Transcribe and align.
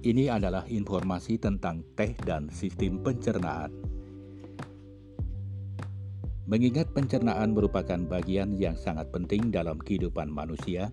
Ini 0.00 0.32
adalah 0.32 0.64
informasi 0.64 1.36
tentang 1.36 1.84
teh 1.92 2.16
dan 2.24 2.48
sistem 2.48 3.04
pencernaan. 3.04 3.68
Mengingat 6.48 6.88
pencernaan 6.96 7.52
merupakan 7.52 8.00
bagian 8.08 8.56
yang 8.56 8.80
sangat 8.80 9.12
penting 9.12 9.52
dalam 9.52 9.76
kehidupan 9.76 10.32
manusia, 10.32 10.88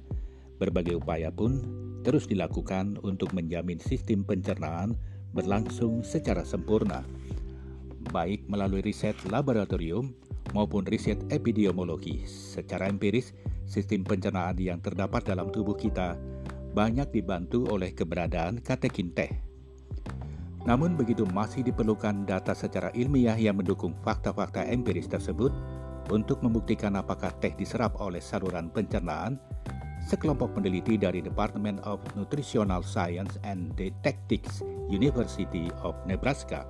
berbagai 0.59 0.99
upaya 0.99 1.31
pun 1.31 1.63
terus 2.03 2.27
dilakukan 2.27 2.99
untuk 2.99 3.31
menjamin 3.31 3.79
sistem 3.79 4.27
pencernaan 4.27 4.99
berlangsung 5.31 6.03
secara 6.03 6.43
sempurna, 6.43 7.07
baik 8.11 8.43
melalui 8.51 8.83
riset 8.83 9.15
laboratorium 9.31 10.11
maupun 10.51 10.83
riset 10.83 11.15
epidemiologi. 11.31 12.27
Secara 12.27 12.91
empiris, 12.91 13.31
sistem 13.63 14.03
pencernaan 14.03 14.59
yang 14.59 14.83
terdapat 14.83 15.23
dalam 15.23 15.47
tubuh 15.47 15.79
kita 15.79 16.19
banyak 16.77 17.09
dibantu 17.09 17.65
oleh 17.73 17.89
keberadaan 17.97 18.61
katekin 18.61 19.09
teh. 19.17 19.33
Namun 20.69 20.93
begitu 20.93 21.25
masih 21.25 21.65
diperlukan 21.65 22.29
data 22.29 22.53
secara 22.53 22.93
ilmiah 22.93 23.33
yang 23.33 23.57
mendukung 23.57 23.97
fakta-fakta 24.05 24.61
empiris 24.69 25.09
tersebut 25.09 25.49
untuk 26.13 26.37
membuktikan 26.45 26.93
apakah 26.93 27.33
teh 27.41 27.57
diserap 27.57 27.97
oleh 27.97 28.21
saluran 28.21 28.69
pencernaan, 28.69 29.41
sekelompok 30.05 30.53
peneliti 30.53 31.01
dari 31.01 31.25
Department 31.25 31.81
of 31.81 31.97
Nutritional 32.13 32.85
Science 32.85 33.41
and 33.41 33.73
Dietetics 33.73 34.61
University 34.93 35.73
of 35.81 35.97
Nebraska 36.05 36.61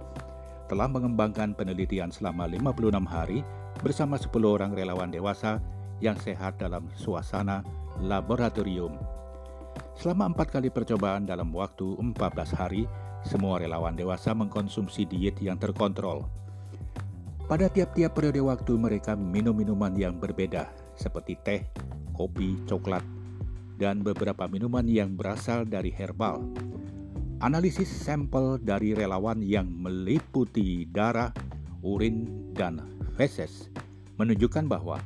telah 0.71 0.87
mengembangkan 0.87 1.51
penelitian 1.51 2.15
selama 2.15 2.47
56 2.47 3.03
hari 3.07 3.39
bersama 3.83 4.15
10 4.15 4.31
orang 4.43 4.71
relawan 4.71 5.11
dewasa 5.11 5.59
yang 5.99 6.15
sehat 6.19 6.59
dalam 6.59 6.91
suasana 6.95 7.63
laboratorium 8.03 9.16
Selama 9.97 10.29
empat 10.29 10.53
kali 10.53 10.69
percobaan 10.69 11.25
dalam 11.25 11.49
waktu 11.49 11.97
14 11.97 12.13
hari, 12.53 12.85
semua 13.25 13.57
relawan 13.57 13.97
dewasa 13.97 14.29
mengkonsumsi 14.29 15.09
diet 15.09 15.41
yang 15.41 15.57
terkontrol. 15.57 16.29
Pada 17.49 17.65
tiap-tiap 17.65 18.13
periode 18.13 18.45
waktu 18.45 18.77
mereka 18.77 19.17
minum 19.17 19.57
minuman 19.57 19.97
yang 19.97 20.21
berbeda, 20.21 20.69
seperti 20.93 21.33
teh, 21.41 21.65
kopi, 22.13 22.61
coklat, 22.69 23.01
dan 23.81 24.05
beberapa 24.05 24.45
minuman 24.45 24.85
yang 24.85 25.17
berasal 25.17 25.65
dari 25.65 25.89
herbal. 25.89 26.45
Analisis 27.41 27.89
sampel 27.89 28.61
dari 28.61 28.93
relawan 28.93 29.41
yang 29.41 29.65
meliputi 29.65 30.85
darah, 30.93 31.33
urin, 31.81 32.53
dan 32.53 32.85
feses 33.17 33.73
menunjukkan 34.21 34.69
bahwa 34.69 35.01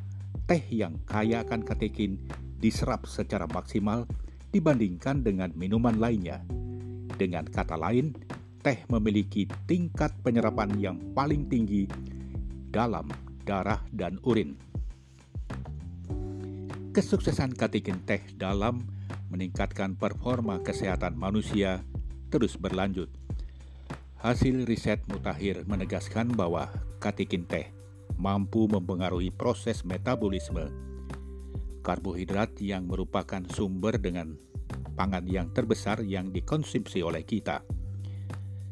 teh 0.52 0.64
yang 0.68 1.00
kaya 1.08 1.48
akan 1.48 1.64
katekin 1.64 2.20
diserap 2.60 3.08
secara 3.08 3.48
maksimal 3.48 4.04
dibandingkan 4.52 5.24
dengan 5.24 5.50
minuman 5.56 5.98
lainnya. 5.98 6.44
Dengan 7.16 7.48
kata 7.48 7.80
lain, 7.80 8.14
teh 8.62 8.84
memiliki 8.92 9.50
tingkat 9.66 10.14
penyerapan 10.22 10.70
yang 10.78 10.98
paling 11.18 11.50
tinggi 11.50 11.90
dalam 12.70 13.10
darah 13.48 13.82
dan 13.90 14.22
urin. 14.22 14.54
Kesuksesan 16.92 17.56
katekin 17.56 18.04
teh 18.04 18.22
dalam 18.36 18.84
meningkatkan 19.32 19.96
performa 19.96 20.60
kesehatan 20.60 21.16
manusia 21.16 21.82
terus 22.28 22.60
berlanjut. 22.60 23.08
Hasil 24.22 24.68
riset 24.70 25.02
mutakhir 25.10 25.66
menegaskan 25.66 26.30
bahwa 26.36 26.70
katekin 27.02 27.48
teh 27.48 27.72
mampu 28.20 28.70
mempengaruhi 28.70 29.34
proses 29.34 29.82
metabolisme 29.82 30.91
karbohidrat 31.82 32.56
yang 32.62 32.86
merupakan 32.86 33.42
sumber 33.52 33.98
dengan 33.98 34.38
pangan 34.94 35.26
yang 35.26 35.50
terbesar 35.50 36.06
yang 36.06 36.30
dikonsumsi 36.30 37.02
oleh 37.02 37.26
kita. 37.26 37.66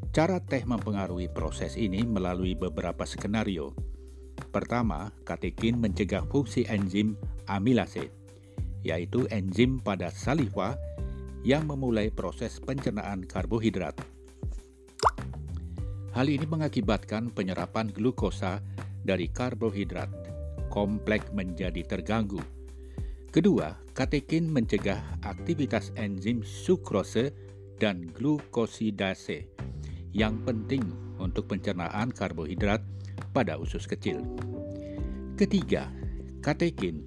Cara 0.09 0.41
teh 0.41 0.65
mempengaruhi 0.65 1.29
proses 1.29 1.77
ini 1.77 2.01
melalui 2.05 2.53
beberapa 2.53 3.05
skenario. 3.05 3.73
Pertama, 4.49 5.13
katekin 5.25 5.77
mencegah 5.77 6.25
fungsi 6.25 6.65
enzim 6.65 7.13
amilase, 7.45 8.09
yaitu 8.81 9.29
enzim 9.29 9.77
pada 9.77 10.09
saliva 10.09 10.73
yang 11.45 11.69
memulai 11.69 12.09
proses 12.09 12.57
pencernaan 12.57 13.25
karbohidrat. 13.25 13.97
Hal 16.17 16.25
ini 16.25 16.45
mengakibatkan 16.49 17.29
penyerapan 17.29 17.93
glukosa 17.93 18.65
dari 19.05 19.29
karbohidrat 19.29 20.09
kompleks 20.73 21.33
menjadi 21.33 21.81
terganggu 21.85 22.41
Kedua, 23.29 23.77
katekin 23.93 24.49
mencegah 24.49 25.21
aktivitas 25.21 25.93
enzim 25.93 26.41
sukrose 26.41 27.29
dan 27.77 28.09
glukosidase 28.09 29.45
yang 30.17 30.41
penting 30.41 30.81
untuk 31.21 31.45
pencernaan 31.45 32.09
karbohidrat 32.09 32.81
pada 33.29 33.61
usus 33.61 33.85
kecil. 33.85 34.25
Ketiga, 35.37 35.93
katekin 36.41 37.05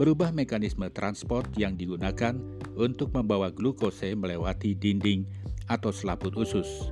merubah 0.00 0.32
mekanisme 0.32 0.88
transport 0.88 1.52
yang 1.60 1.76
digunakan 1.76 2.32
untuk 2.72 3.12
membawa 3.12 3.52
glukose 3.52 4.16
melewati 4.16 4.72
dinding 4.72 5.28
atau 5.68 5.92
selaput 5.92 6.32
usus. 6.32 6.88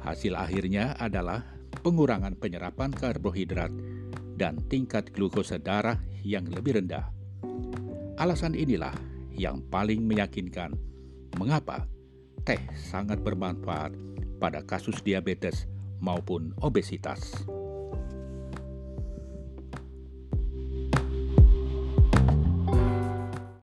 Hasil 0.00 0.32
akhirnya 0.32 0.96
adalah 0.96 1.44
pengurangan 1.84 2.40
penyerapan 2.40 2.88
karbohidrat 2.88 3.68
dan 4.40 4.64
tingkat 4.72 5.12
glukosa 5.12 5.60
darah 5.60 6.00
yang 6.24 6.48
lebih 6.48 6.80
rendah. 6.80 7.23
Alasan 8.14 8.54
inilah 8.54 8.94
yang 9.34 9.58
paling 9.74 10.06
meyakinkan 10.06 10.78
mengapa 11.34 11.90
teh 12.46 12.62
sangat 12.78 13.18
bermanfaat 13.18 13.90
pada 14.38 14.62
kasus 14.62 15.02
diabetes 15.02 15.66
maupun 15.98 16.54
obesitas. 16.62 17.42